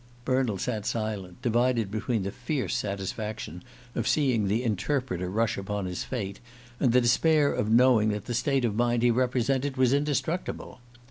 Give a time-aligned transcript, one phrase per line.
[0.25, 3.63] Bernald sat silent, divided between the fierce satisfaction
[3.93, 6.39] of seeing the Interpreter rush upon his fate,
[6.79, 10.79] and the despair of knowing that the state of mind he represented was indestructible.